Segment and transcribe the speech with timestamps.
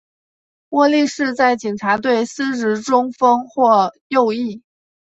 [0.69, 4.63] 窝利士在警察队司职中锋或右翼。